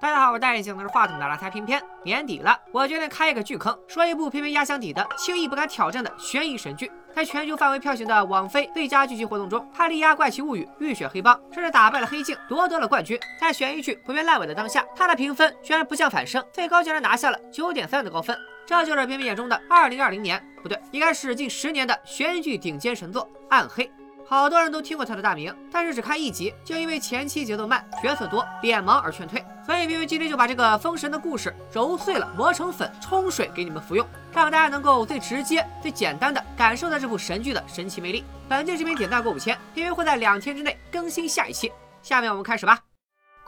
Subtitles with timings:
[0.00, 1.82] 大家好，我是戴眼镜拿着话筒的拉猜偏偏。
[2.04, 6.88] 年底了，我决定开一个巨坑，说一部偏偏压箱底的、轻易不敢挑战的悬疑神剧。
[7.12, 13.18] 在全球范围票选的网飞最佳剧集活动中，《哈利亚怪奇物语》浴血黑帮甚至打败了《黑镜》，夺得了冠军。
[13.40, 18.38] 在悬疑剧普遍烂尾的当下，它的评分居然不降反升，最高竟然拿下了九点三的高分。
[18.64, 23.84] 这就是偏偏眼中的二零二零年，不对，应该是近十年的悬疑剧顶尖神作《暗黑》。
[24.30, 29.42] 好多人都听过他的大名，但是只看一集就因为前期节奏慢、角色多、脸盲而劝退。
[29.64, 38.22] 所以明明今天就把这个封神的故事揉碎了、磨成粉、冲水给你们服用，让大家能够最直接、最简单的感受到这部神剧的神奇魅力。
[38.46, 41.72] 本期视频点赞过五千，因为会在两天之内更新下一期。
[42.02, 42.87] 下面我们开始吧。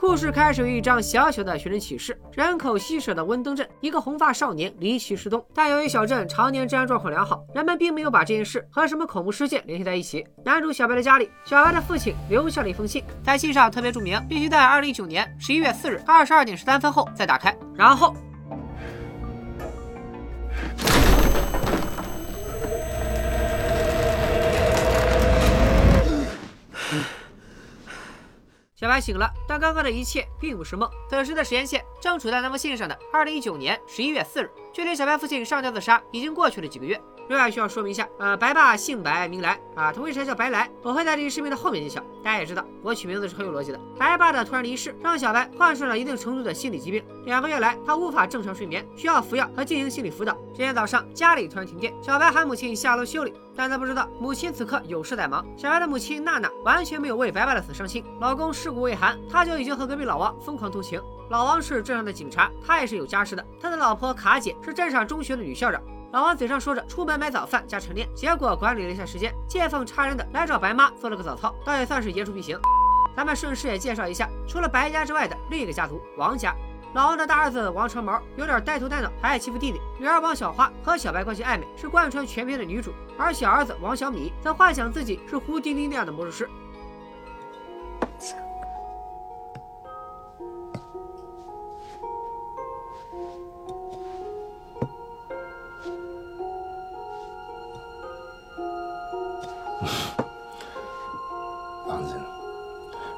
[0.00, 5.44] 故事开始于一张小小的寻人启事：人口稀少的温登镇，一个红发少年离奇失踪。
[5.54, 10.26] 但由于小镇常年治安状况良好，人们并没有把这件事和什么恐怖事件联系在一起。
[10.42, 17.54] 男主小白的家里，小白的父亲留下了一封信，在信上特别注明，必须在二零一九年十一月四日二十二点十三分后再打开。
[17.74, 18.16] 然后。
[28.80, 30.90] 小白醒了，但刚刚的一切并不是梦。
[31.10, 36.98] 此时的时间线正处在那封信上的二零一九年十一月四日，距离小白父亲上吊自杀已经过去了几个月。
[37.30, 40.68] 另外需要说明一下，呃，白爸姓白名来啊，他为啥叫白来？
[40.82, 42.00] 我会在这期视频的后面揭晓。
[42.24, 43.78] 大家也知道，我取名字是很有逻辑的。
[43.96, 47.04] 白爸的突然离世，让小白患上了一定程度的心理疾病。
[47.26, 50.36] 两个月来，他无法正常睡眠，需要服药和进行心理辅导。
[50.52, 55.46] 今天早上，家里突然停电，小白喊母亲下楼修理，但他不知道母亲此刻有事在忙。
[55.56, 61.00] 小白的母亲娜娜完全没有为白爸的死伤心，老公尸骨未寒，他就已经和隔壁老王疯狂偷情。
[61.28, 63.46] 老王是镇上的警察，他也是有家室的。
[63.62, 65.80] 他的老婆卡姐是镇上中学的女校长。
[66.12, 72.58] 老王嘴上说着出门买早饭加晨练，结果管理了一下时间，见缝插针的来找白妈做了个早操，倒也算是言出必行。
[73.16, 76.52] 咱们顺势也介绍一下，除了白家之外的另一个家族王家。
[76.94, 79.80] 老王的大儿子王长毛有点呆头呆脑，还爱欺负弟弟。
[80.00, 82.92] 女儿王小花和小白关系暧昧，是贯穿全片的女主。
[83.16, 86.50] 而小儿子王小米则幻想自己是胡丁丁那样的魔术师。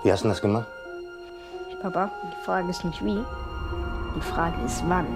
[0.03, 0.67] Wie hast du das gemacht?
[1.81, 3.25] Papa, die Frage ist nicht wie,
[4.17, 5.07] die Frage ist wann.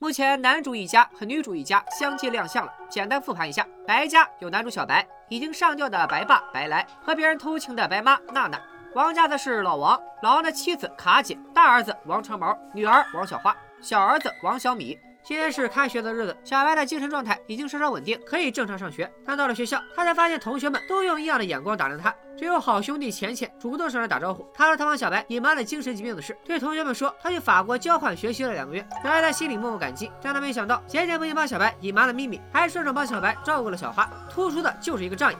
[0.00, 2.72] 目前男主一家和女主一家相继亮相了。
[2.88, 8.58] 简单复盘一下：白家有男主小白，已经上吊的白爸白来，和别人偷情的白妈娜娜；
[8.94, 14.98] 王家的是老王，老王的妻子卡姐，大儿子王长毛，女儿王小花，小儿子王小米。
[15.22, 19.10] 今天是开学的日子，小白的精神状态已经稍稍稳定，可以正常上学。
[19.24, 24.46] 但到了学校，他才发现同学们都用异样的眼光打量他，只有好兄弟钱钱主动上来打招呼。
[24.52, 28.84] 他说他帮小白隐瞒了精神疾病的事，对同学们说他去法国交换学习了两个月。
[29.02, 35.36] 小白在心里默默感激，但他没想到钱钱不仅帮小白隐瞒了秘密，还顺手帮小白照顾了小花，突出的就是一个仗义。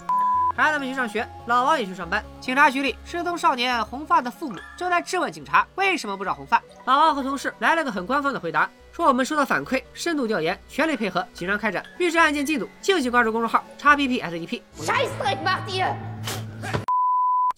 [0.56, 2.22] 孩子们去上学，老王也去上班。
[2.40, 6.62] 警察局里，失踪少年红发的父母正在质问警察为什么不找红发。
[6.84, 8.68] 老王和同事来了个很官方的回答。
[8.92, 11.82] 说我们收到反馈，深度调研，全力配合，紧张开展。
[11.98, 14.62] 预知案件进度，敬请关注公众号叉 P P S E P。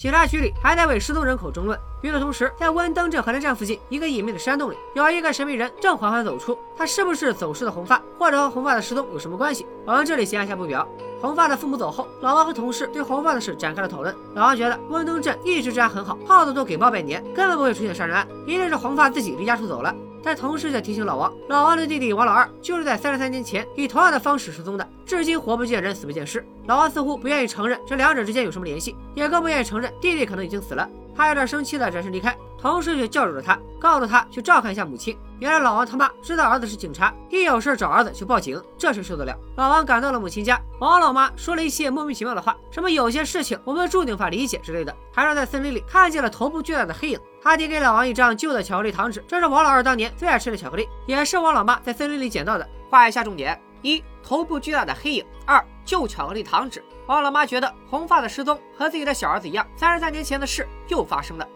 [0.03, 1.79] 警察局里还在为失踪人口争论。
[2.01, 6.59] 与此同时，在温登镇河南站附近一个隐秘的山洞里，有一个神秘人正缓缓走出。
[6.77, 9.65] 他是不是走失的红发，或者和红发的失踪有什么关系？
[9.87, 10.85] 我们这里先按下不表。
[11.21, 14.13] 红发的父母走后，老王和同事对红发的事展开了讨论。
[14.35, 19.95] 老王觉得温登镇一直治安很好，耗子都给猫拜年，根本不会出现杀人案，一定是红发自己离家出走了。
[20.23, 26.45] 但同时却提醒老王，老王的弟弟王老二就是在三十三年前以同样的方式失踪的，至今活不见人，死不见尸。
[26.67, 30.89] 老王似乎不愿意承认这两者之间有什么联系，也更不愿意承认弟弟可能已经死了。
[31.15, 35.17] 他有点生气的转身离开，同事却叫住了他，告诉他去照看一下母亲。
[35.39, 39.37] 原来老王他妈知道儿子是警察，一有事找儿子就报警，这谁受得了？
[39.57, 47.21] 老王赶到了母亲家，王老妈说了一些莫名其妙的话，什么有些事情我们注定无法理解之类的，还说在森林里看见了头部巨大的黑影。
[47.43, 52.69] 他递给老王一张旧的巧克力糖纸，这是王老二当年最爱吃的巧克力，也是王老妈在森林里捡到的。
[52.89, 56.85] 画一下重点：一、头部巨大的黑影；二、旧巧克力糖纸。
[57.13, 61.47] 王老妈觉得红发的失踪和自己的小儿子一样，三十三年前的事又发生了。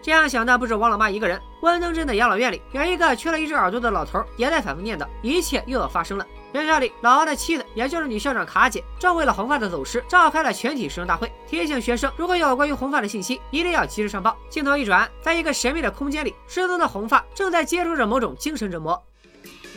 [0.00, 6.24] 这样想的不止王老妈一个人，温登镇的养老院里有一个缺了一只耳朵的老头，也在反复念叨：一切又要发生了。
[6.52, 14.36] 学校里，老王的妻子，也就是女校长卡姐，正为了红发的走失召开了全体师生大会，提醒学生如果有关于红发的信息，一定要及时上报。
[14.48, 19.02] 镜头一转，在一个神秘的空间里，失踪的红发正在接受着某种精神折磨。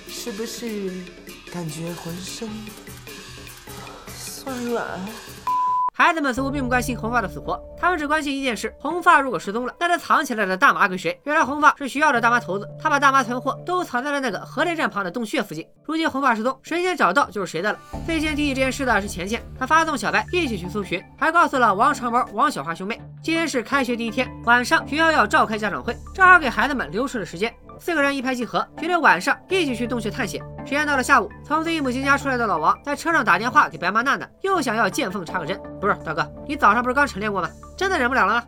[0.07, 0.91] 是不是
[1.51, 2.47] 感觉浑身
[4.44, 4.84] 酸软？
[5.95, 11.18] 孩子们似乎并不关心红发的死活，他们只关心一件事：红发如果失踪了，那他藏起来的大麻归谁？
[11.24, 15.66] 原来红发是学校的大麻头子，他把大麻存货都藏在了那个核电站旁的洞穴附近。
[15.86, 17.80] 如今红发失踪，谁先找到就是谁的了。
[18.07, 27.54] 最先提起这件事的是钱钱，他发动小白一起去搜寻，还告诉了王长毛、王小花兄妹，今天是开学第一天，晚上学校要召开家长会，正好给孩子们留出了时间。
[27.80, 30.42] 四个人一拍即合，决定晚上一起去洞穴探险。
[30.66, 35.60] 时间到了下午，从自己母亲家出来的老王在车上打电话给白妈娜娜，又想要见缝插个针。
[35.81, 37.50] 不是大哥，你早上不是刚晨练过吗？
[37.78, 38.44] 真的忍不了了吗？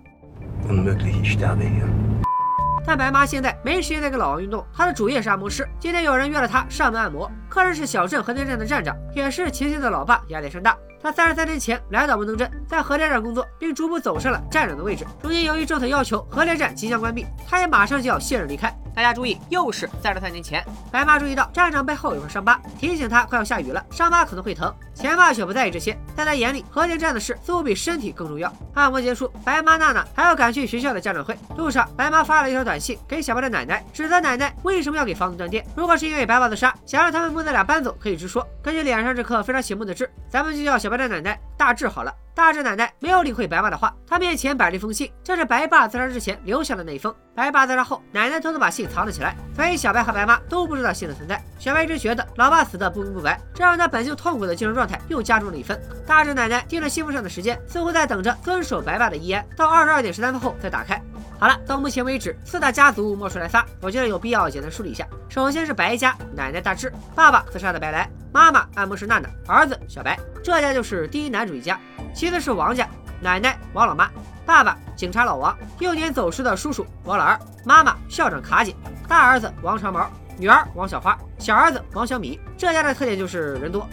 [2.87, 5.67] 但白妈现在没时间再给老王运动，她的主业是按摩师。
[5.79, 10.77] 今天有人约了她上门按摩，客人是小镇核电站的站长，也是钱钱的老爸亚历山大。
[11.01, 15.05] 他三十三年前来到文登镇，在核电站工作，并逐步走上了站长的位置。
[15.21, 18.75] 如今由于政策要求核电站即将关闭，他也马上就要卸任离开。
[18.95, 20.65] 大家注意，又是三十三年前。
[20.89, 24.73] 白妈注意到站长背后有块伤疤，提醒他快要下雨了，伤疤可能会疼。
[24.93, 28.51] 钱爸却不在意这些，在他眼里，核电站的事似乎比身体更重要。
[28.73, 31.37] 按摩结束，白妈娜娜还要赶去学校的家长会。
[31.57, 35.65] 路上，白妈发了一条短信给小白的奶奶，指责奶奶为什么要给房子断电。
[35.75, 38.47] 如果是因为白爸自杀，想让他们母子俩搬走，可以直说。
[38.63, 42.13] 根据脸上这颗非常醒目的痣，咱们就叫小白的奶奶大痣好了。
[42.33, 47.13] 大志奶奶没有理会白妈的话，她面前摆了一封信，这是白爸自杀之前留下的那一封。
[47.33, 51.41] 白爸自杀后，奶奶偷偷把信藏了起来，所以小白和白妈都不知道信的存在。
[51.57, 55.79] 小白一直觉得老爸死的不明不白，这让他本就痛苦的精神状态又加重了一分。
[56.05, 61.01] 大志奶奶盯着信封上的时间，似乎在等着遵守白爸的遗言，到二十二点十三分后再打开。
[61.37, 65.05] 好了，到目前为止，四大家族摸出来仨，我觉得有必要简单梳理一下。
[65.27, 71.77] 首先是白家，奶奶大志，爸爸自杀的白来，妈妈按摩师娜娜，儿子小白，这家就是第一男主一家。
[72.13, 72.87] 其次是王家，
[73.19, 74.09] 奶奶王老妈，
[74.45, 78.75] 爸爸警察老王，幼年走失的叔叔王老二，妈妈校长卡姐，
[79.07, 82.39] 大儿子王长毛，女儿王小花，小儿子王小米。
[82.57, 83.87] 这家的特点就是人多。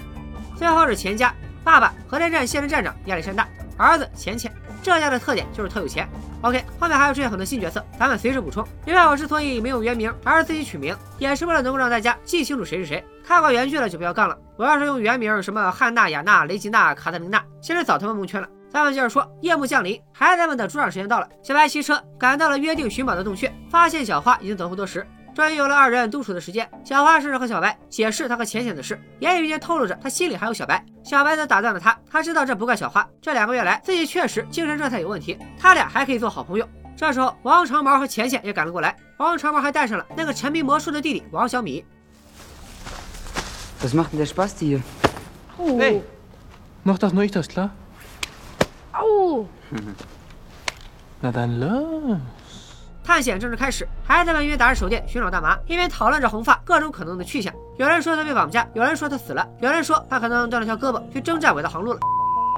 [0.56, 1.34] 最后是钱家，
[1.64, 4.52] 爸爸核电站现任站长亚历山大，儿子钱钱。
[4.82, 6.08] 这家的特点就是特有钱。
[6.42, 8.66] OK，后面还有出现很多新角色，咱们随时补充。
[8.84, 13.02] 另外，我之所以没有原名，而是自己取名，也是为了能够让大家记清楚谁是谁。
[13.24, 14.36] 看过原剧的就不要杠了。
[14.56, 18.48] 我要是用原名，什么汉娜、雅娜、雷吉娜、卡特琳娜，其实早他妈蒙圈了。
[18.68, 21.28] 咱们接着说，夜幕降临，孩子们的出场时间到了。
[21.42, 25.06] 小白骑车赶到了约定寻宝的洞穴，发现小花已经等候多时。
[25.34, 30.84] 终于有了二人独处的时间，小花试着和小白解释他和浅浅的事，言语间透露着他心里还有小白。
[31.02, 36.68] 小白则打断了他，他知道这不怪小花，这两个月来自己确实精神状态有问题，他俩还可以做好朋友。
[36.94, 41.84] 这时候，王长毛和浅浅也赶了过来，王长毛还带上了那个沉迷魔术的弟弟王小米。
[43.82, 44.82] Was macht denn der Spaß hier?
[45.58, 45.78] Oh.
[45.78, 46.02] Hey,
[46.84, 47.70] noch das nur ich das klar?
[48.92, 49.46] Au.
[51.20, 52.18] Na dann los.
[53.04, 57.52] 探险正式开始，孩子们一边打着手电寻找大麻，一边讨论着红发各种可能的去向。
[57.76, 62.00] 有人说他被绑架，有人说他死了，有人说他可能断了条胳膊去征战伟大航路了。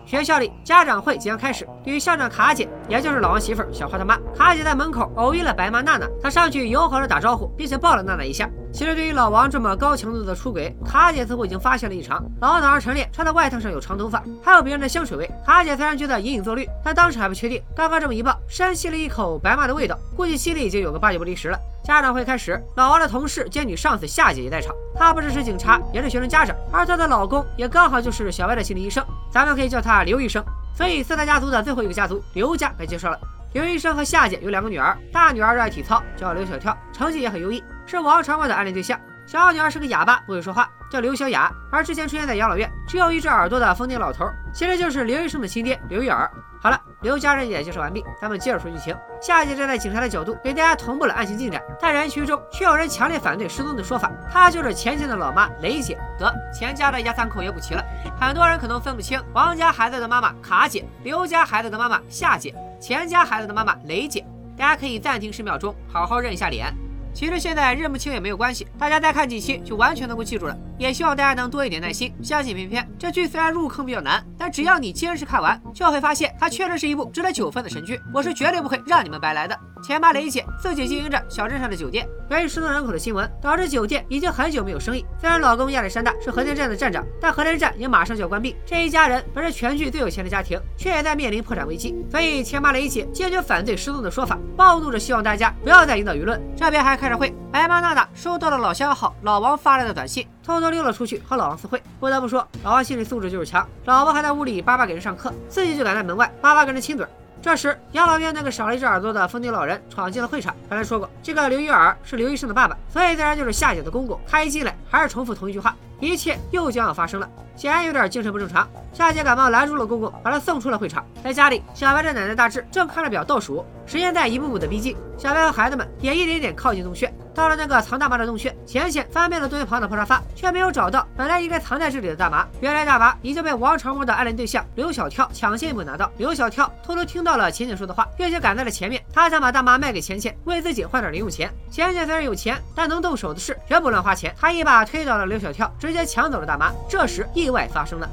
[0.07, 8.49] 学校里家长会即将开始，与校长卡姐，也就是老王媳妇小花他妈，卡姐在门口偶遇了白妈娜娜，她上去友好的打招呼，并且抱了娜娜一下。
[8.73, 12.23] 其实对于老王这么高强度的出轨，卡姐似乎已经发现了异常。
[12.41, 15.31] 老王早上晨练，穿的外套上有长头发，还有别人的香水味。
[15.47, 17.63] 卡姐虽然觉得隐隐作绿，但当时还不确定。
[17.75, 21.59] 刚刚这么一抱，深吸了一口白妈的味道，估计心里已经有个八九不离十了。
[21.85, 24.75] 家长会开始，老王的同事兼女上司夏姐也在场。
[24.95, 30.43] 她不只是警察，也是学生家长，而她的老公也刚好就是小白的心理医生，咱们可以叫他刘医生。
[30.75, 33.21] 所以四大家族的最后一个家族刘家该介绍了。
[33.53, 38.99] 刘医生和夏姐有两个女儿，大女儿热爱体操，叫刘小跳，成绩也很优异，是王长毛的暗恋对象。
[39.27, 41.51] 小女儿是个哑巴，不会说话，叫刘小雅。
[41.73, 46.31] 而之前出现在养老院，只有一只耳朵的疯癫老头，其实就是刘医生的亲爹刘玉儿。
[46.61, 48.97] 好了，刘家人也介绍完毕，咱们接着说剧情。
[49.21, 51.61] 夏姐站在警察的角度，给大家同步了案情进展。
[51.81, 55.99] 但人群中却有人强烈反对失踪的说法，她就是钱钱的老妈雷姐。
[56.19, 57.85] 得，钱家的一家三口也补齐了。
[58.19, 64.25] 很多人可能分不清王家孩子的妈妈卡姐，刘家孩子的妈妈夏姐，钱家孩子的妈妈雷姐。
[64.57, 66.73] 大家可以暂停十秒钟，好好认一下脸。
[67.15, 70.59] 其实现在认不清也没有关系，大家再看几期就完全能够记住了。
[70.79, 78.01] 也希望大家能多一点耐心，相信偏偏这剧虽然入坑比较难，但只要你坚持看完，就会发现它确实是一部值得九分的神剧。
[78.13, 79.59] 我是绝对不会让你们白来的。
[79.83, 85.05] 前妈雷姐自己经营着小镇上的酒店，由于失踪人口的新闻，导致酒店已经很久没有生意。
[85.21, 88.57] 虽然老公亚历山大是核电站的站长，但核电站也马上就要关闭。
[88.65, 91.95] 这一家人本是全剧最有钱的家庭，却也在面临破产危机。
[92.11, 96.43] 所以前妈雷姐坚决反对失踪的说法，暴怒着希望大家不要再引导舆论。
[96.57, 101.81] 这边还开着会，白妈娜娜收到了老相好老王发来的短信，偷偷都溜了出去和老王私会。
[102.01, 103.69] 不得不说，老王心理素质就是强。
[103.85, 107.07] 老婆还在屋里叭叭给人上课，自己就敢在门外叭叭跟人亲嘴。
[107.43, 110.57] 这时，养老院那个少了一只耳朵的疯癫老人闯进了会场。
[110.67, 114.19] 刚才说过，这个刘玉耳是刘医生的爸爸，所以自然就是夏姐的公公。
[114.27, 117.29] 他一进来，还是重复同一句话：“一切又将要发生了。
[117.57, 121.05] 显然有点精神不正常，夏姐感冒拦住了公公，把他送出了会场。
[121.23, 124.97] 在家里，小白的奶奶大志正看着表倒数，时间在一步步的逼近。
[125.17, 127.13] 小白和孩子们也一点点靠近洞穴。
[127.33, 132.45] 到了那个藏大麻的洞穴，浅浅翻遍了洞穴旁的破沙发，却没有找到本来应该藏在这里的大麻。
[132.61, 136.11] 原来大麻已经被王长梦的暗恋对象刘小跳抢先一步拿到。
[136.17, 139.01] 刘小跳偷偷听到了浅浅说的话，并且赶在了前面。
[139.13, 141.49] 他想把大麻卖给浅浅，为自己换点零用钱。
[141.71, 144.35] 浅浅虽然有钱，但能动手的事绝不乱花钱。
[144.41, 146.73] 他一把推倒了刘小跳，直直接抢走了大妈。
[146.89, 148.09] 这时意外发生了。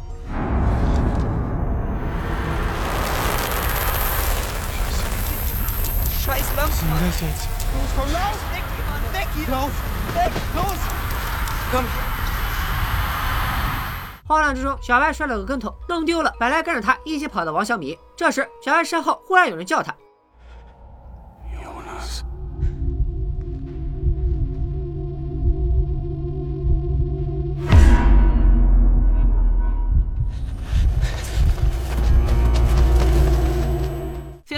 [14.27, 17.97] 慌乱之中，小白摔了个跟头，弄丢了本来跟着他一起跑的王小米。
[18.15, 19.91] 这时，小白身后忽然有人叫他。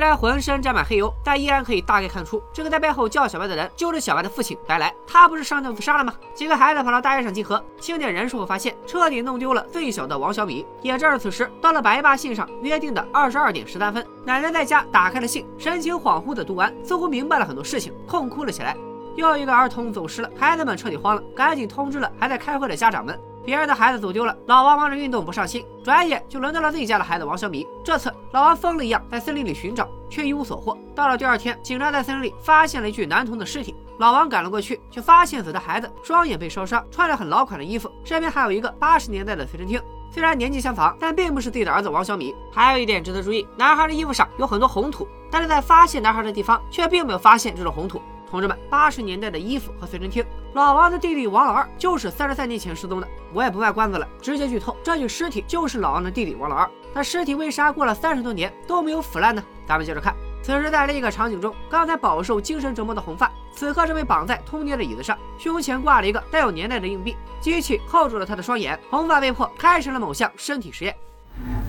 [0.04, 4.94] 虽然浑身沾满黑油，但依然可以大概看出，这个在背后叫小白的人就是小白的父亲白来。
[5.08, 6.14] 他不是上吊自杀了吗？
[6.34, 10.68] 几个孩子跑到大街上集合，清点人数后发现，彻底弄丢了最小的王小米。
[10.82, 18.76] 也正是此时，到了白爸信上约定的二十二点十三分，奶奶在家打开了信，神情恍惚的读完，似乎明白了很多事情，痛哭了起来。
[19.16, 23.18] 又一个儿童走失了，孩子们彻底慌了，赶紧通知了还在开会的家长们。
[23.46, 27.68] 别人的孩子走丢了，老王忙着运动不上心，转眼就轮到了自己家的孩子王小米。
[27.84, 30.78] 这次老王疯了一样在森林里寻找，却一无所获。
[30.96, 39.82] 到了第二天，警察在森林里发现了一具男童的尸体，老王赶了过去，却发现死的孩子双眼被烧伤，穿着很老款的衣服，身边还有一个八十年代的随身听。
[40.10, 42.36] 虽然年纪相仿，但并不是自己的儿子王小米。
[42.52, 48.00] 还有一点值得注意，男孩的衣服上有很多红土，但是在发现男孩的地方却并没有发现这种红土。
[48.34, 50.26] 同志们，八十年代的衣服和随身听，
[50.56, 53.08] 老王的弟弟王老二就是三十三年前失踪的。
[53.32, 56.68] 我也不卖关子了，直接剧透，这具尸体就是老王的弟弟王老二。
[56.96, 59.44] 那尸体为啥过了三十多年都没有腐烂呢？
[59.68, 60.16] 咱们接着看。
[60.42, 70.96] 此时在另一个场景中，刚才饱受精神折磨的红发，此刻正被绑在通电的椅子上，胸前挂了一个带有年代的硬币，机器扣住了他的双眼，红发被迫开始了某项身体实验。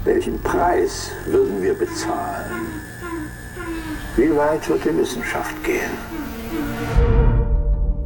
[0.06, 2.64] Welchen Preis würden wir bezahlen?
[4.16, 5.90] Wie weit wird die Wissenschaft gin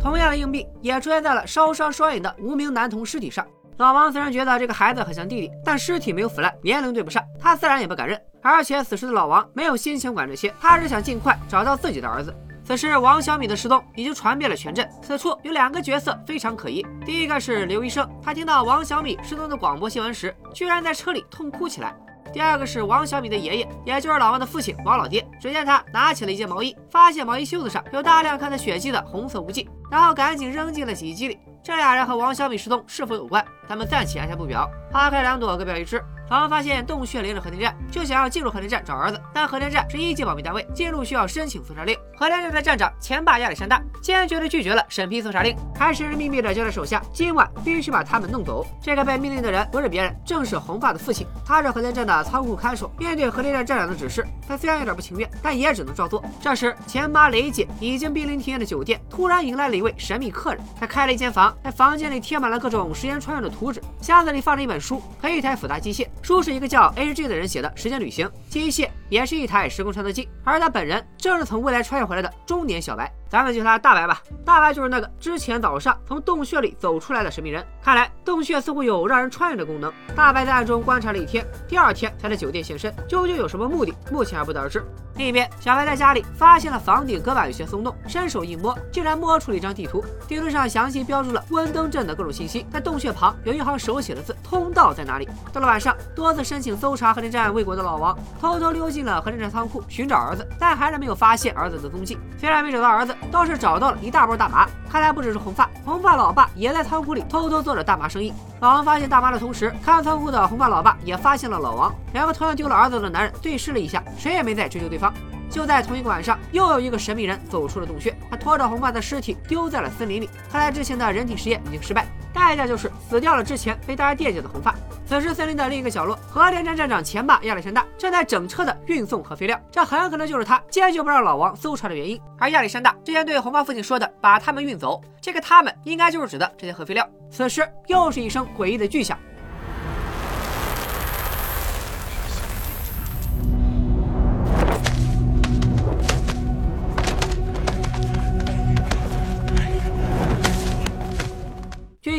[0.01, 3.47] 同样的硬币也出现在了烧伤双眼的无名男童尸体上。
[3.79, 8.21] 老王虽然觉得这个孩子很像弟弟，但尸体没有腐烂，年龄对不上，他自然也不敢认。
[8.43, 12.35] 而且此时的老王没有心情管这些，他只想尽快找到自己的儿子。
[12.65, 14.89] 此时王小米的失踪已经传遍了全镇。
[15.01, 21.95] 此处有两个角色非常可疑，第一个是刘医生，他听到王小米失踪的广播新闻时，居然在车里痛哭起来。
[22.33, 25.27] 第二个是王小米的爷爷，也就是老王的父亲王老爹。
[25.41, 31.39] 只见他拿起了一件毛衣，发现毛衣袖子上有大量看着血迹的红色污迹，然后赶紧扔进了洗衣机里。
[31.63, 33.45] 这俩人和王小米失踪是否有关？
[33.69, 34.69] 咱们暂且按下不表。
[34.91, 36.03] 花开两朵，各表一枝。
[36.31, 41.97] 老王发现洞穴连着核电站，就想要进入核电站找儿子，但核电站是一级保密单位，进入需要申请搜查令。
[42.19, 48.67] 核电站的站长前把亚历山大坚决地拒绝了审批搜查令，还神神秘秘地交代手下，今晚必须把他们弄走。
[48.83, 51.27] 这个被命令的人不是别人，正是红发的父亲。
[51.47, 56.23] 他是核电站的仓库看守，面对核电站站长的指示，他虽然有点不情愿，但也只能照做。
[56.43, 66.93] 这时，前妈雷姐已经濒临停业的酒店突然迎来了一位神秘客人，他开了一间房，在房间里贴满了各种时间穿越的图纸，箱子里放着一本书和一台复杂机械，书是一个叫。
[66.97, 73.13] H.G 的人写的时间旅行机械也是一台时空穿梭机，而他本人正是从未来穿越回来的中年小白。
[73.29, 77.65] 咱们叫他大白吧，大白就是那个之前早上从洞穴里走出来的神秘人。
[77.83, 79.93] 看来洞穴似乎有让人穿越的功能。
[80.17, 84.83] 大白在暗中观察了一天，第二天才在酒店现身，究竟有什么目的，目前还不得而知。
[85.17, 90.03] 另一边，小白在家里发现了房顶隔板有些松动，伸手一摸，竟然摸出了一张地图。
[90.29, 102.17] 地图上详细标注了温登镇的各种信息，在洞穴旁有一行手写的字：“通道在哪里？”到了晚上，多次申请搜查核电站未果的老王，偷偷溜进了核电站仓库寻找儿子，但还是没有发现儿子的踪迹。
[102.39, 103.15] 虽然没找到儿子。
[103.31, 108.33] 倒是找到了一大包大麻，看来不只是红发，红发老爸也在仓库里偷偷做着大麻生意。
[108.61, 115.13] 老王发现大麻的同时，看仓库的红发老爸也发现了老王，两个同样丢了儿子的男人对视了一下，谁也没再追究对方。
[115.51, 120.29] 就在同一个晚上，又有一个神秘人走出了洞穴，他拖着红发的尸体丢在了森林里。
[120.51, 122.07] 看来之前的人体实验已经失败，
[122.39, 124.75] 代价就是死掉了之前被大家惦记的红发。
[125.07, 132.21] 此时，森林的另一个角落，核电站站长前爸亚历山大正在整车的运送核废料，这很可能就是他坚决不让老王搜查的原因。
[132.39, 137.09] 而亚历山大之前对红发父亲说的“把他们运走”，这个他们应该就是指的这些核废料。
[137.31, 139.19] 此时，又是一声诡异的巨响。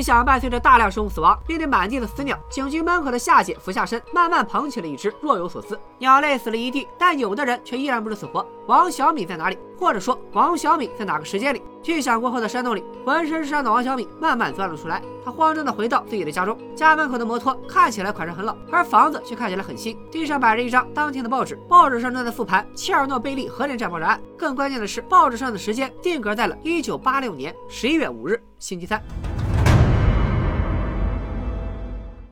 [0.10, 5.80] 据一想，伴随着大量生物死亡，面对满地的死鸟，警局门口的夏姐俯下身，慢慢捧起了一只，若有所思。
[6.00, 8.44] 鸟类死了一地，但有的人却依然不知死活。
[8.66, 9.60] 王小米在哪里？
[9.78, 11.62] 或者说，王小米在哪个时间里？
[11.84, 15.00] 去想过后的山洞里，浑身是伤的王小米慢慢钻了出来。
[15.24, 19.96] 他慌张地回到自己的家中，家门口的摩托看起来款式很老，而房子却看起来很新。
[20.10, 24.20] 地上摆着一张当天的报纸，报纸上正在复盘切尔诺贝利核电站爆炸案。
[24.36, 29.00] 更关键的是，报纸上的时间定格在了一九八六年十一月五日，星期三。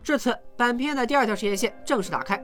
[0.08, 2.42] 至此，本片的第二条时间线正式打开。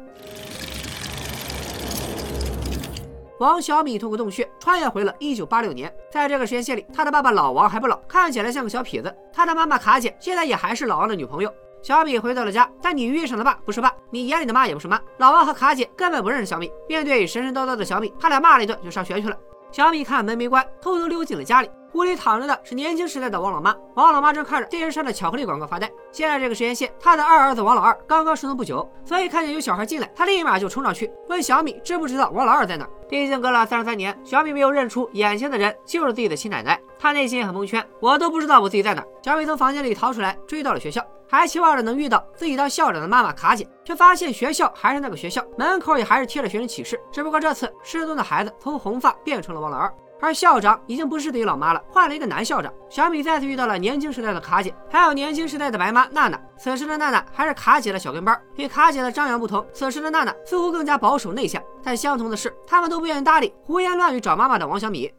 [3.39, 9.15] 王小米通过洞穴穿越回了1986年，在这个时间线里，他的爸爸老王还不老，看起来像个小痞子。
[9.31, 11.49] 他的妈妈卡姐现在也还是老王的女朋友。
[11.81, 14.99] 小米回到了家，但你遇上的爸不是爸，你眼里的妈也不是妈。
[15.19, 16.69] 老王和卡姐根本不认识小米。
[16.89, 19.37] 面对神神叨叨的小米，他俩骂了一顿就上学去了。
[19.71, 21.69] 小米看门没关，偷偷溜进了家里。
[21.93, 25.89] 屋里躺着的是年轻时代的王老妈，王老妈正看着电视上的巧克力广告发呆。
[26.11, 32.87] 现在这个时间线，他的二儿子王老二刚刚失踪不久，所以看见有小孩进来，他立马就冲上去问小米知不知道王老二在哪。
[33.07, 39.03] 毕竟隔了三十三年，小米没有认出眼前的人就是自己的亲奶奶，他内心也很蒙圈，我都不知道我自己在哪。
[39.21, 49.93] 小米从房间里逃出来，追到了学校，还期望着能遇到自己当校长的妈妈卡姐，却发现学校还是那个学校，门口也还是贴着学生启事，只不过这次失踪的孩子从红发变成了王老二。
[50.23, 52.73] 而校长已经不是自己老妈了，换了一个男校长。
[52.89, 56.39] 小米再次遇到了年轻时代的卡姐，还有年轻时代的白妈娜娜。
[56.57, 61.61] 此时的娜娜还是卡姐的小跟班，与卡姐的张扬不同，此时的娜娜似乎更加保守内向。
[61.83, 65.11] 但相同的是，他们都不愿意搭理胡言乱语找妈妈的王小米。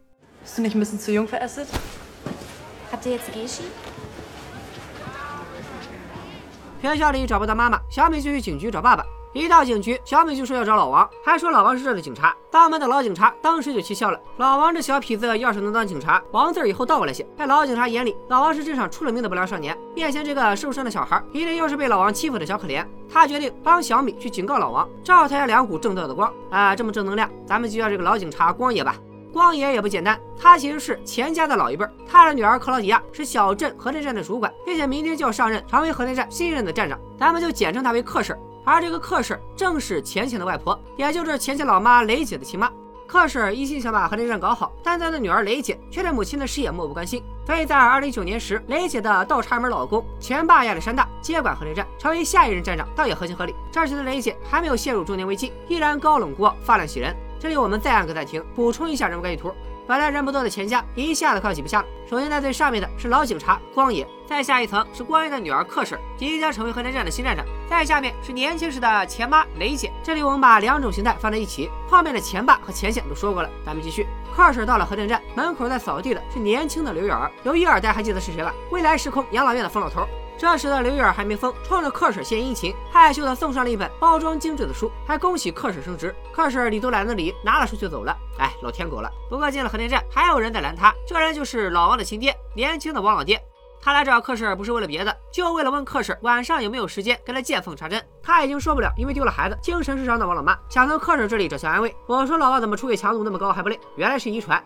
[6.80, 9.04] 学校里找不到妈妈，小米就去警局找爸爸。
[9.34, 12.32] 一到警局，小美就说要找老王，还说老王是这的警察。
[12.52, 14.20] 当门的老警察当时就气笑了。
[14.36, 17.26] 老王这小痞子要是能当警察，王字以后倒过来写。
[17.36, 19.76] 在老警察眼里，老王是镇上出了名的不良少年。
[19.92, 22.86] 面前这个受伤的小孩，一定又是被老王欺负的小可怜。
[23.12, 26.32] 他决定帮小米去警告老王，照他两股正道的光。
[26.50, 28.94] 啊，这么正能量，咱们就叫这个老警察光爷吧。
[29.32, 31.84] 光爷也不简单，他其实是钱家的老一辈。
[32.08, 36.96] 他的女儿克劳迪亚是小镇核电站的主管，并且明天就要上任，成为核电站新任的站长。
[37.18, 38.38] 咱们就简称他为克婶。
[38.64, 42.70] 而这个克婶正是钱钱的外婆，也就是钱钱老妈雷姐的亲妈。
[43.06, 47.22] 克婶一心想把核电站搞好，但她的女儿雷姐却对母亲的事业漠不关心。
[47.46, 53.54] 所以在二零一九年时，雷姐的倒插门老公前爸亚历山大接管核电站，成为下一任站长，倒也合情合理。
[53.70, 57.14] 这时的雷姐还没有陷入中年危机，依然高冷锅发亮喜人。
[57.38, 59.52] 这里我们再按个暂停，补充一下人物关系图。
[59.86, 61.86] 本来人不多的钱家一下子快挤不下了。
[62.08, 67.44] 首先在最上面的是老警察光爷，再下一层是光爷的女儿克婶，即将成为核电站的新站长。
[67.68, 69.92] 再下面是年轻时的钱妈雷姐。
[70.02, 73.50] 这里我们把两种形态放在一起，后面的钱爸和钱显都说过了。
[73.64, 77.30] 咱们继续，克婶到了核电站门口，在扫地的是年轻的刘玉儿。
[77.42, 78.54] 刘玉儿大家还记得是谁吧？
[78.70, 80.06] 未来时空养老院的疯老头。
[80.36, 86.14] 这时的刘玉儿还没疯，冲着克婶献殷勤，害羞的送上了一本包装精致的书，还恭喜克婶升职。
[86.32, 88.16] 克婶理都懒得理，拿了书就走了。
[88.38, 89.10] 哎，老天狗了。
[89.30, 93.40] 不过进了核电站，还有人在拦他，这人就是老王的亲爹，年轻的王老爹。
[93.80, 98.02] 他来找克婶不是为了别的，就为了问克婶晚上有没有时间跟他见缝插针。
[98.22, 101.94] 他已经受不了因为丢了孩子精神失常的王老妈，想从克婶这里找些安慰。
[102.06, 103.78] 我说老王怎么出轨强度那么高还不累？
[103.96, 104.62] 原来是遗传。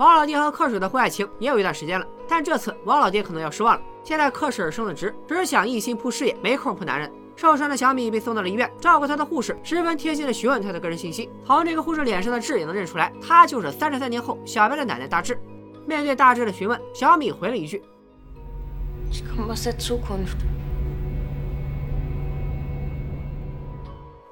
[0.00, 3.82] 王老爹和克婶的婚外情也有一段时间了，但这次王老爹可能要失望了。
[4.02, 7.08] 现在克婶升了职，只想一心扑事业，没空扑男人。
[7.36, 11.30] 受伤的小米被送到了医院，照顾他的护士十分贴心的询问他的个人信息。
[11.46, 15.38] 从这个护士脸上的痣也能认出来，她就是三十三年后小白的奶奶大志。
[15.86, 17.80] 面对大志的询问，小米回了一句：“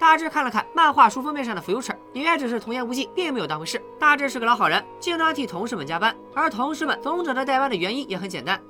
[0.02, 3.80] 大志看了看漫画书封面上的 future，也只是童言无忌，并没有当回事。
[4.00, 8.60] 大志是个老好人，经常替同事们加班，而同事们总找他代班的原因也很简单。”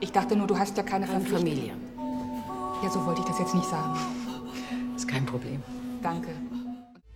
[0.00, 1.72] Ich dachte nur, du hast ja keine Familie.
[2.80, 3.92] Ja, so wollte ich das jetzt nicht sagen.
[4.96, 5.58] Ist kein Problem.
[6.00, 6.28] Danke.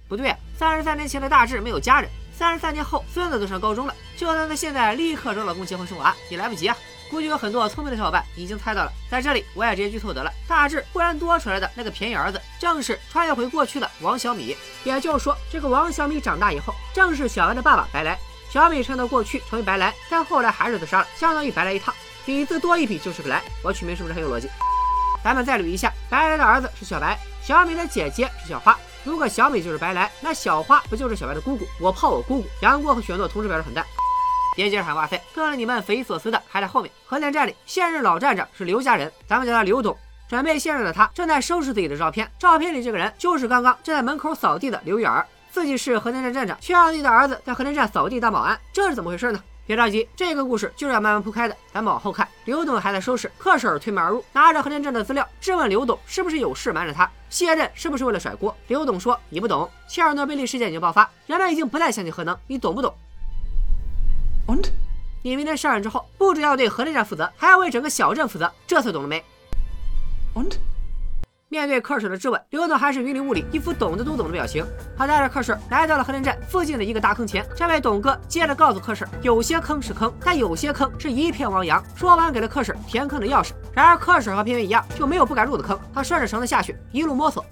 [0.09, 6.77] 不对啊，三十三年前的大志没有家人，三十三年后孙子都上高中了，就算他现在立刻找老公结婚生娃也来不及啊！
[7.13, 10.33] 估计有很多聪明的小伙伴已经猜到了，在这里我也直接剧透得了。
[10.49, 14.57] 大志忽然多出来的那个便宜儿子，正是穿越回过去的王小米。
[14.83, 18.19] 也就是说，这个王小米长大以后，正是小白的爸爸白来。
[18.51, 21.95] 小米穿到过去成为白来，但后来还是自杀了，相当于白来一趟。
[22.25, 24.49] 比字多一笔就是个来，我取名是不是很有逻辑？
[25.23, 28.75] 咱们再捋一下，白来的儿子是小白，小米的姐姐是小花。
[29.05, 31.67] 如果小米就是白来，那小花不就是小白的姑姑？
[31.79, 32.49] 我泡我姑姑。
[32.63, 33.85] 杨过和雪诺同时表示很淡。
[34.55, 36.91] 别接着喊哇塞，更令你们匪夷所思的还在后面。
[37.07, 39.97] 核电站里现任老站长是刘家人，咱们叫他刘董。
[40.29, 45.27] 准备卸任的他正在收拾自己的照片，照片里这个人就是刚刚站在门口扫地的刘玉儿。
[45.51, 49.43] 自己是核电站站长，却让自己的儿子在核电站扫地当保安，这是怎么回事呢？
[49.67, 51.55] 别着急，这个故事就是要慢慢铺开的。
[51.73, 58.57] 咱们往后看，刘董还在收拾，克婶推门而入，拿着核电站的资料，质问刘董是不是有事瞒着他，卸任是不是为了甩锅？
[58.69, 62.93] 刘董说你不懂，切尔诺贝利事件已经爆发，人们已经不再相信核能，你懂不懂
[64.47, 64.67] ？Und？
[65.23, 69.23] 你明天上任之后，不只要对核电站负责，还要为整个小镇负责，这次懂了没
[70.35, 70.55] ？Und？
[71.49, 74.67] 面对克婶的质问，刘总还是云里雾里，一副懂的都懂的表情。
[74.97, 77.47] 他带着克婶来到了核电站附近的一个大坑前。
[77.55, 81.85] 这位董哥接着告诉克婶，有些坑是坑，但有些坑是一片汪洋。
[81.95, 83.51] 说完，给了克婶填坑的钥匙。
[83.75, 85.79] 然而克婶和偏偏一样，就没有不敢入的坑。
[85.93, 87.45] 他顺着绳子下去，一路摸索。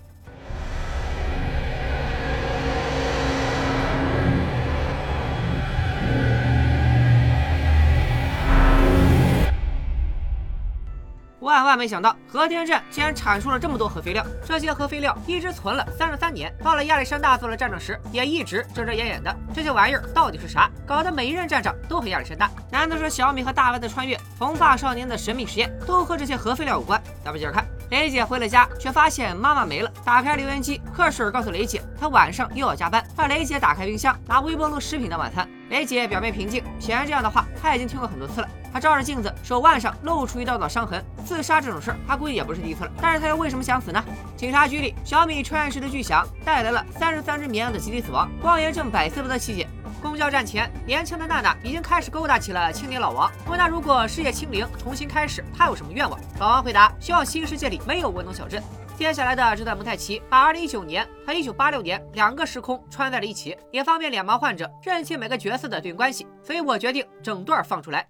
[11.60, 14.24] 万万没想到，核电站竟然产出了这么多核废料。
[14.46, 19.34] 这些核废料一直存了三十三年，到了亚历山大做了站长时，也一直遮遮掩掩的。
[19.54, 20.70] 这些玩意儿到底是啥？
[20.86, 22.50] 搞得每一任站长都很亚历山大。
[22.70, 27.00] 难道说小米和大白的穿越，红发少年的神秘实验，都和这些核废料有关？
[27.22, 27.66] 咱们接着看。
[27.90, 29.92] 雷姐回了家，却发现妈妈没了。
[30.04, 35.48] 打开留言机，克婶告诉雷姐，她晚上又要加班，让雷姐打开冰箱拿微波炉食品当晚餐。
[35.68, 38.48] 雷姐表面平静，显然这样的话她已经听过很多次了。
[38.72, 41.04] 他照着镜子，手腕上露出一道道伤痕。
[41.24, 42.90] 自杀这种事儿，他估计也不是第一次了。
[43.00, 44.04] 但是他又为什么想死呢？
[44.36, 49.68] 警察局里，小米穿越时的巨响带来了三十三只绵羊的集体死亡，光言正百思不得其解。
[50.02, 56.18] 公交站前，年轻的娜娜已经开始勾搭起了青年老王，问他如果世界清零重新开始，他有什么愿望？
[56.38, 58.62] 老王回答：希望新世界里没有温东小镇。
[58.96, 66.26] 接下来的这段蒙太奇，把二零一九年和一九八六年两个时空穿在了一起，也方便脸盲患者认清每个角色的对应关系。
[66.42, 68.06] 所以我决定整段放出来。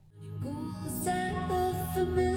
[1.06, 2.29] 二零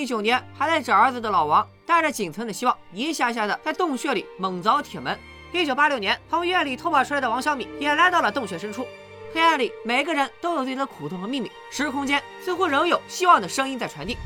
[0.00, 5.14] 一九年，还在找儿子的老王，带着仅存的希望，一下下的在洞穴里猛凿铁门。
[5.52, 8.86] 一九八六年，从院里偷跑出来的王小米也来到了洞穴深处。
[9.34, 11.52] 黑暗里，每个人都有自己的苦痛和秘密。
[11.70, 14.16] 时空间似乎仍有希望的声音在传递。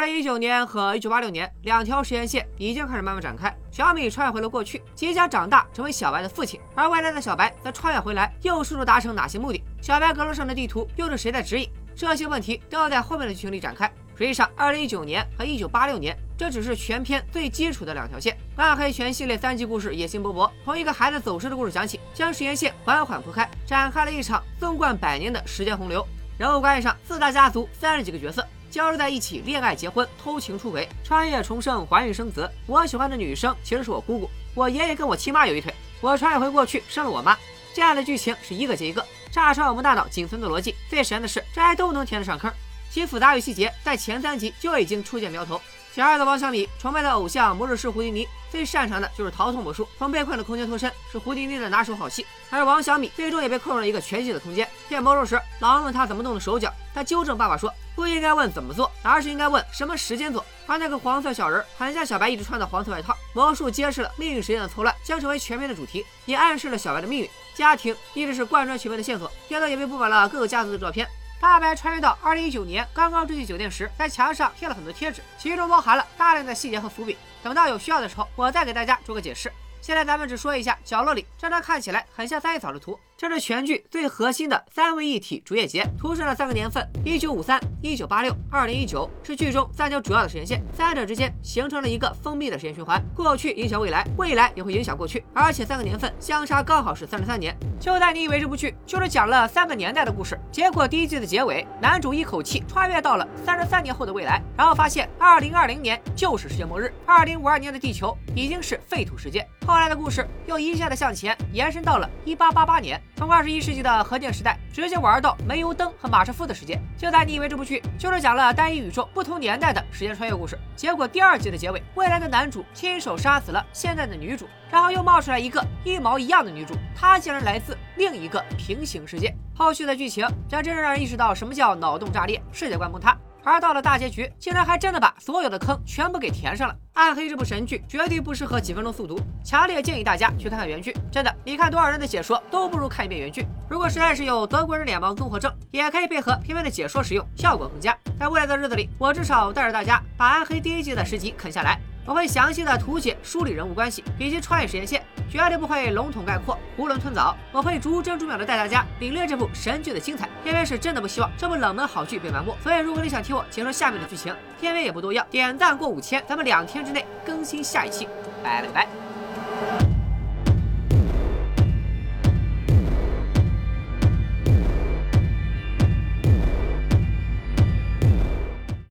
[0.00, 3.54] 二零一九年和一九八六年两条时间线已经开始慢慢展开。
[3.70, 9.62] 小米穿越回了过去，即将长大成为小白的父亲，而未来的小白则穿越回来，又试图达成哪些目的？
[9.82, 11.68] 小白阁楼上的地图又是谁在指引？
[11.94, 13.86] 这些问题都要在后面的剧情里展开。
[14.16, 18.34] 实际上，二零一九年和一九八六年这只是全片最基础的两条线。
[18.56, 26.02] 暗黑全系列三集故事野心勃勃，从一个孩子走失的故事讲起，将时间线缓缓铺开，展开了一场纵贯百年的时间洪流。
[26.38, 28.42] 人物关系上，四大家族三十几个角色。
[28.70, 32.48] 交织在一起，恋爱、结婚、偷情、出轨、穿越、重生、怀孕、生子。
[32.66, 35.74] 我喜欢的女生其实是我姑姑，我爷爷跟我亲妈有一腿。
[36.00, 37.36] 我穿越回过去生了我妈。
[37.74, 40.74] 这样的剧情是一个接一个，炸穿我们大脑仅存的逻辑。
[40.88, 42.52] 最神的是，这还都能填得上坑，
[42.90, 45.60] 其复杂与细节在前三集就已经初见苗头。
[45.92, 52.24] 小二的王小米崇拜的偶像魔术师胡迪尼，最擅长的就是逃脱魔术，从被困的空间脱身是胡迪尼的拿手好戏。
[52.48, 54.68] 而王小米最终也被困入了一个全新的空间。
[54.88, 60.44] 变魔术时，老王问他怎么动的手脚，他纠正爸爸说，不应该问怎么做，而是应该问什么时间做。
[60.66, 63.16] 而那个黄色小人很像小白一直穿的黄色外套。
[63.34, 67.30] 魔术揭示了命运时间的错乱将成为全片的主题，也暗示了小白的命运。
[67.54, 71.06] 家庭一直是贯穿全片的线索，片头也被布满了各个家族的照片。
[71.40, 77.16] 大白穿越到二零一九年，刚刚住进酒店时，在墙上贴了很多贴纸，其中包含了大量的细节和伏笔。
[77.42, 79.50] 等到有需要的时候，我再给大家做个解释。
[79.80, 85.86] 现在咱们只说一下角落里这张看起来很像三叶草的图，这是全剧最核心的三位一体竹叶节。
[85.98, 97.56] 图上的三个年份：一九五三、一九八六、二零一九，是剧中三条主要的时间线，三者之间形成了一个封闭的时间循环，过去影响未来，未来也会影响过去，而且三个年份相差刚好是三十三年。
[97.80, 109.46] 就在你以为这部剧就是讲了三个年代的故事，结果第一季的结尾，男主一口气穿越到了三十三年后的未来，然后发现二零二零年就是世界末日，二零五二年的地球已经是废土世界。
[109.70, 116.76] 后来的故事又一下子向前延伸到了一八八八年，从二十一世纪的核电时代，直接玩到煤油灯和马车夫的时间。
[116.98, 129.32] 就在你以为这部剧就是讲了单一宇宙、不同年代的时间穿越故事，结果第二季的结尾，未来的男主亲手杀死了现在的女主，然后又冒出来一个一毛一样的女主，她竟然来自另一个平行世界。
[129.54, 133.16] 后续的剧情将真正让人意识到什么叫脑洞炸裂、世界观崩塌。
[133.42, 136.76] 而到了大结局，竟然还真的把所有的坑全部给填上了。
[136.94, 140.94] 暗黑这部神剧绝对不适合几分钟速读，强烈建议大家去看看原剧。
[141.10, 143.46] 真的，你看多少人的解说都不如看一遍原剧。
[143.68, 147.96] 如果实在是有德国人脸盲综合症，也可以配合片片的解说使用，效果更佳。
[148.18, 151.80] 在未来的日子里，我至少带着大家把暗黑第一季的十集啃下来。
[152.10, 157.36] 我会详细的图解、梳理人物关系以及穿越时间线，绝对不会笼统概括、囫囵吞枣。
[157.52, 160.28] 我会逐帧逐秒的带大家领略这部神剧的精彩。
[160.42, 168.08] 片片是真的不希望这部冷门好剧被埋没，所以如果你想听我解说下面的剧情，片片也不多要，点赞过五千，咱们两天之内更新下一期。
[168.42, 169.99] 拜拜拜。